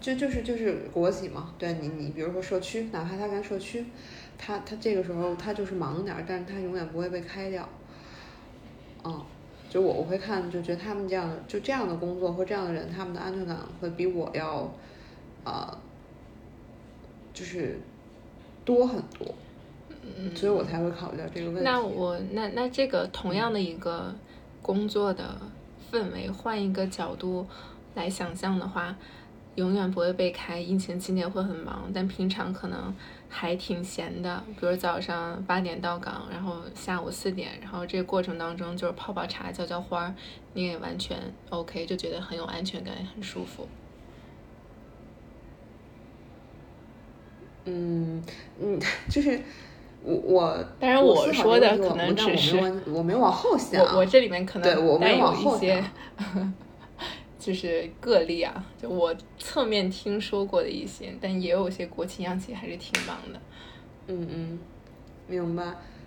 [0.00, 3.84] 就就是就是国企嘛，对你你比如说社区，哪怕他干社区，
[4.36, 7.68] 他他这个时候他就是忙点儿，但是他永远不会被开掉。
[9.04, 9.22] 嗯，
[9.70, 14.72] 就我我会看，就觉得他们这样的就这样的工作或这样的人，他们的安全感会比我要，
[15.44, 15.78] 呃，
[17.34, 17.78] 就是
[18.64, 19.34] 多很多。
[20.18, 21.62] 嗯，所以我才会考虑到这个问题。
[21.64, 24.14] 那我那那这个同样的一个
[24.60, 25.36] 工作的
[25.90, 27.46] 氛围，换一个角度
[27.94, 28.96] 来想象的话，
[29.54, 32.94] 永远不会被开，疫情期间会很忙，但平常可能
[33.28, 34.42] 还挺闲的。
[34.60, 40.14] 比如早上八点到岗，然后下午四点，然后这个过程当中就是泡泡茶、浇浇花，
[40.52, 41.18] 你也完全
[41.50, 43.66] OK，就觉得很有安全感，很舒服。
[47.64, 48.22] 嗯
[48.60, 48.78] 嗯，
[49.08, 49.40] 就是。
[50.04, 55.82] 我我当然我说的可能只是我没往后想，我我这里面可能对我没有一些，
[57.40, 63.40] 就是个例啊，就我侧面听说过的一些，但也有些国企央企还是挺忙的。
[64.08, 64.58] 嗯嗯，
[65.26, 65.64] 明白。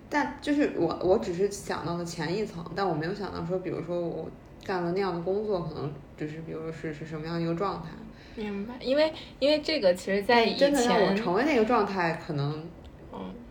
[0.08, 4.30] 但就是我我只是想到了前一层，但我没有想到说，比如说我
[4.64, 7.88] 干了那样的工作，可能就是比如说是是什么样一个状态。
[8.36, 12.64] 明白，因为因为这个其实，在以前我成为那个状态，可能。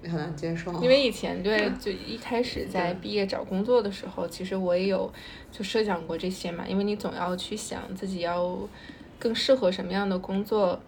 [0.04, 5.12] 很难接受，因为以前对，就一开始在毕业找工作的时候，其实我也有
[5.52, 6.66] 就设想过这些嘛。
[6.68, 8.58] 因为你总要去想自己要
[9.20, 10.80] 更适合什么样的工作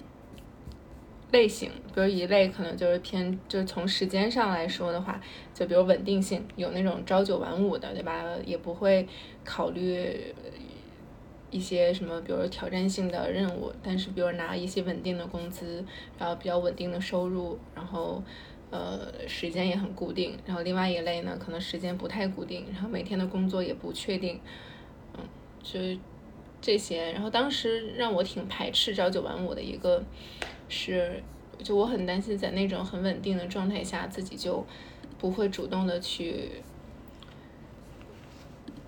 [1.31, 5.19] 类型，比如一类可能就是偏，就是从时间上来说的话，
[5.53, 8.23] 就比如稳定性，有那种朝九晚五的，对吧？
[8.45, 9.07] 也不会
[9.43, 10.33] 考虑
[11.51, 15.83] 一些什么，比如挑战性的任务，但是比如拿一些稳定的工资，
[16.17, 18.23] 然后比较稳定的收入，然后。
[18.71, 24.39] 呃，时间也很固定，然后另外一类呢，可能时间不太固定，然后每天的工作也不确定，
[25.17, 25.23] 嗯，
[25.63, 25.79] 就
[26.61, 27.11] 这些。
[27.11, 30.03] 然后当时让我挺排斥朝九晚五的一个，
[30.67, 31.23] 是
[31.63, 34.65] 就我很担心在那种很稳定的状态下，自己就
[35.17, 36.61] 不会主动的去。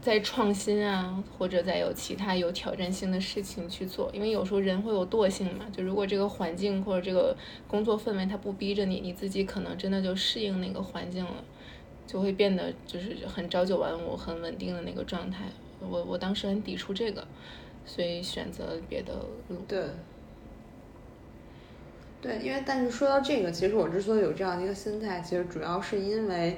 [0.02, 5.66] 在创新啊，或者在有其他有挑战性的事情去做，因为有时候人会有惰性嘛。
[5.72, 7.38] 就如果这个环境或者这个
[7.68, 11.44] 工作氛围它不逼着你，你自己可能真的就适应那个环境了，
[12.08, 15.46] 就会变得就是很朝九晚五、很稳定的那个状态。
[15.80, 17.28] 我我当时很抵触这个，
[17.86, 19.14] 所以选择别的
[19.50, 19.58] 路。
[19.68, 19.84] 对，
[22.22, 26.58] 对，因为但是说到这个，其实我之所以有这样的一个心态，其实主要是因为。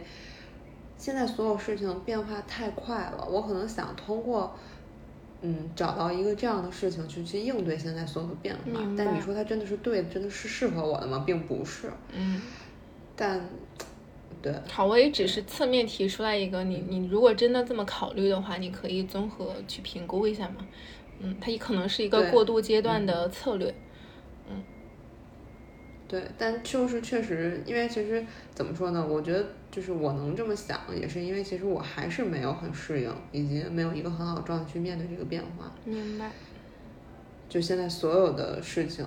[0.97, 4.55] 现在所有事情变化太快了，我可能想通过，
[5.41, 8.79] 嗯，找到一个这样的事情去去应对现在所有的变化。
[8.97, 11.23] 但你说它真的是对的，真的是适合我的吗？
[11.25, 11.91] 并不是。
[12.13, 12.41] 嗯。
[13.15, 13.41] 但，
[14.41, 14.53] 对。
[14.69, 20.65] 好，我也只是侧面提出来一个，你你如果真的这么考虑的话，你可以综合去评估一下嘛。
[21.19, 23.69] 嗯，它也可能是一个过渡阶段的策略。
[23.69, 23.75] 嗯。
[26.13, 29.03] 对，但就是确实，因为其实怎么说呢？
[29.03, 29.43] 我觉得。
[29.73, 35.71] 就是我能这么想，也是因为其实我还是没有很适应，以及没有一个很好的状态去面对这个变化。
[35.83, 36.29] 明白。
[37.49, 39.03] 就现在所有的事情，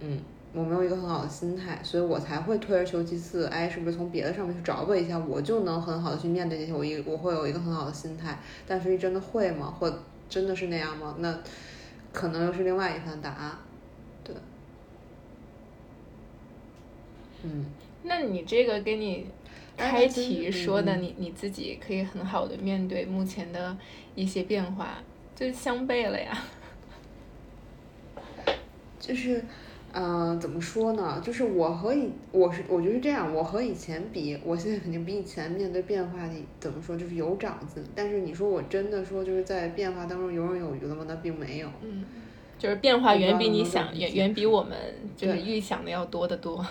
[0.00, 0.20] 嗯，
[0.52, 8.36] 我没有一个很好的心态，所以我才会退而求其次，哎，是不是从别的上面去找补一下，我就能很好的去面对这些，我一我会有一个很好的心态。
[8.66, 9.72] 但是真的会吗？
[9.78, 9.96] 或
[10.28, 11.14] 真的是那样吗？
[11.20, 11.38] 那
[12.12, 13.52] 可能又是另外一番答案。
[14.24, 14.34] 对。
[17.42, 17.66] 嗯。
[18.02, 19.26] 那你这个跟你。
[19.80, 23.78] 开题说的，你你自己可以很好的面对目前的
[24.16, 24.98] 一些变化，
[25.36, 26.36] 就是相悖了呀。
[28.98, 29.40] 就是，
[29.92, 31.22] 嗯，怎么说呢？
[31.24, 37.80] 就是我和以我是我觉得这样，我和以前比，我现在肯定比以前面对变化的怎么说，就是有长进。
[37.94, 41.04] 但是你说我真的说就是在变化当中游刃有余了吗？
[41.06, 41.68] 那并没有。
[41.82, 42.04] 嗯，
[42.58, 44.76] 就是变化远比你想远远比我们
[45.16, 46.66] 就是预想的要多得多。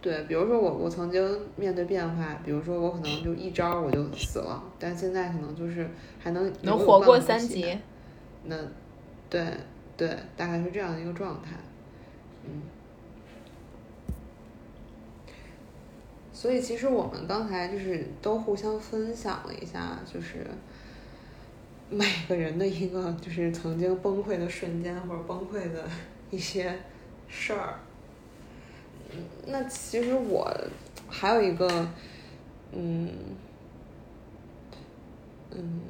[0.00, 5.90] 对，比如说我我曾经面对变化，比如说我可能就一招我就死了，但现在可能就是
[6.20, 7.76] 还能能活过三级。
[8.44, 8.56] 那，
[9.28, 9.44] 对
[9.96, 11.56] 对，大概是这样的一个状态，
[12.44, 12.62] 嗯。
[16.32, 20.46] 所以其实我们刚才就是都互相分享了一下，就是
[21.90, 25.82] 每个人的一个就是曾经崩溃的瞬间或者崩溃的
[26.30, 26.78] 一些
[27.26, 27.80] 事儿。
[29.46, 30.54] 那其实我
[31.08, 31.88] 还有一个，
[32.72, 33.10] 嗯
[35.50, 35.80] 嗯，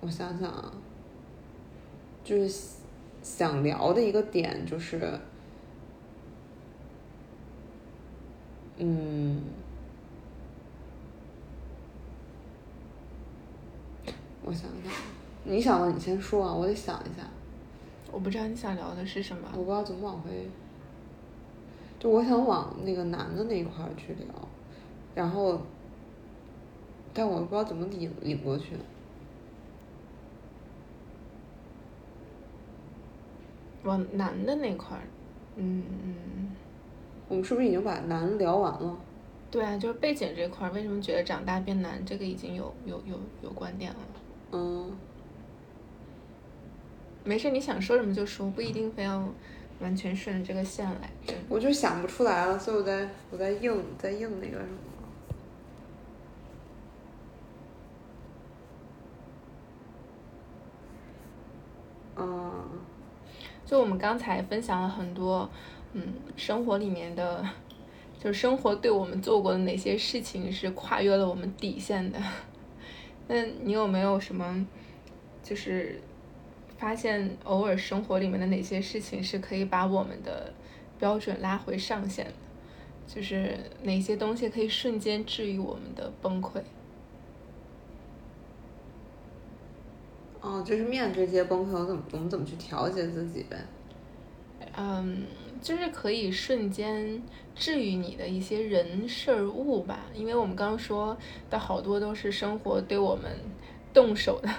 [0.00, 0.72] 我想想啊，
[2.24, 2.72] 就是
[3.22, 5.18] 想聊的一个点就是，
[8.78, 9.42] 嗯，
[14.42, 14.92] 我想想，
[15.44, 17.28] 你想的你先说啊，我得想一下。
[18.10, 19.48] 我不知道你想聊的是什么。
[19.52, 20.48] 我不知道怎么往回。
[22.04, 24.26] 就我想往那个男的那一块儿去聊，
[25.14, 25.58] 然后，
[27.14, 28.76] 但我不知道怎么引引过去。
[33.84, 35.04] 往男的那块儿，
[35.56, 36.50] 嗯嗯。
[37.26, 38.98] 我们是不是已经把男聊完了？
[39.50, 42.04] 对啊，就是背景这块儿，为什么觉得长大变难？
[42.04, 43.98] 这个已经有有有有观点了。
[44.52, 44.92] 嗯。
[47.24, 49.26] 没事，你想说什么就说，不一定非要
[49.80, 51.10] 完全顺着这个线来。
[51.48, 54.78] 我就想不出来了，所以我在我在硬在硬那个什么。
[62.16, 62.80] 嗯。
[63.66, 65.48] 就我们刚才分享了很多，
[65.94, 66.02] 嗯，
[66.36, 67.42] 生活里面的，
[68.22, 72.18] 就是生活对我们做过的哪些事情是跨越了我们底线的。
[73.26, 74.66] 那你有没有什么，
[75.42, 76.00] 就是？
[76.76, 80.52] 发现偶尔生活里面的哪些事情是可以把我们的
[80.98, 82.32] 标准拉回上限的，
[83.06, 86.60] 就是哪些东西可以瞬间治愈我们的崩溃。
[90.40, 93.56] 哦，就是面对这些崩溃，我怎么我们怎么去调节自己呗？
[94.76, 95.24] 嗯，
[95.62, 97.22] 就是可以瞬间
[97.54, 101.16] 治愈你的一些人事儿物吧，因为我们刚刚说
[101.48, 103.30] 的好多都是生活对我们
[103.94, 104.50] 动手的。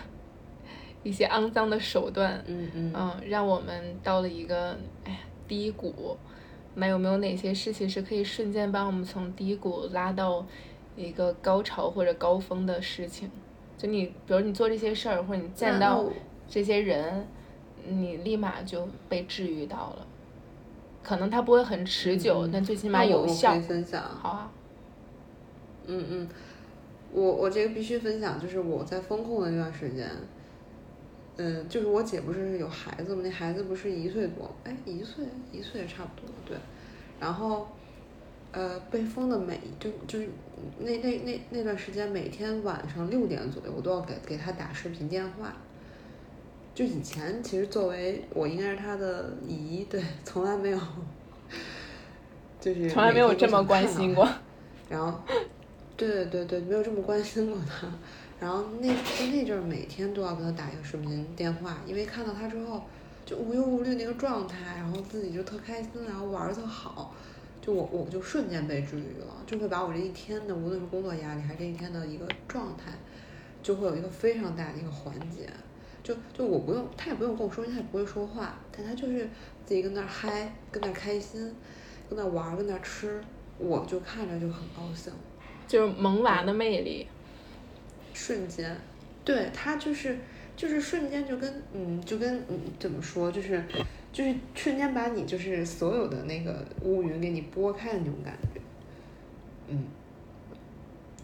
[1.05, 6.17] 一些肮脏的手段，嗯嗯，嗯，让我们到了一个哎呀低谷。
[6.73, 10.45] 那有没有哪些事情是可以瞬间把我们从低谷拉到
[10.95, 13.29] 一个高潮或者高峰的事情？
[13.77, 16.03] 就你，比如你做这些事儿，或者你见到
[16.49, 17.27] 这些人，
[17.87, 20.07] 你立马就被治愈到了。
[21.03, 23.53] 可能它不会很持久，但最起码有效。
[23.59, 24.01] 分享。
[24.01, 24.51] 好啊。
[25.85, 26.29] 嗯嗯，
[27.13, 30.09] 我我这个必须分享，就是我在风控的那段时间。
[31.37, 33.21] 嗯，就是我姐不是有孩子吗？
[33.23, 36.57] 那孩子不是一岁多，哎，一岁一岁也差不多，对。
[37.19, 37.67] 然后，
[38.51, 40.29] 呃，被封的每就就是
[40.79, 45.53] 那那那那段时间，每天晚上六点左右，我都要给给他打视频电话。
[46.73, 50.79] 就以前其实作为我应该是他的姨，对，从来没有，
[52.59, 54.27] 就是从来没有这么关心过。
[54.89, 55.19] 然后，
[55.97, 57.87] 对对对对，没有这么关心过他。
[58.45, 62.83] 然后那就那阵儿每天都要给他打一个视频电话，因为看到他之后
[63.25, 67.15] 就无忧无虑那个状态，然后自己就特开心，然后玩儿特好，
[67.59, 72.91] 就我我就瞬间被治愈了，就会把我这一天的无论是工作压力还是这一天的一个状态，
[73.63, 75.49] 就会有一个非常大的一个缓解。
[76.03, 79.27] 就就我不用他也不用跟我说，他也不会说话，但他就是
[79.65, 81.51] 自己跟那儿嗨，跟那儿开心，
[82.07, 83.19] 跟那儿玩，跟那儿吃，
[83.57, 85.11] 我就看着就很高兴。
[85.67, 87.07] 就是萌娃的魅力。
[88.15, 88.75] 瞬间，
[89.25, 90.17] 对他就是
[90.55, 93.61] 就是瞬间就跟嗯就跟嗯怎么说就是
[94.13, 98.61] 就是瞬间把你就是所有的那个乌云给你拨开的那种感觉，
[99.67, 99.83] 嗯，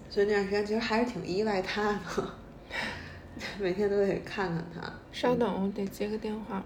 [0.09, 2.33] 所以那段时间其实还是挺依赖他的，
[3.57, 4.93] 每天都得看看他。
[5.13, 6.61] 稍等，我得接个电话。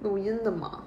[0.00, 0.84] 录音的吗？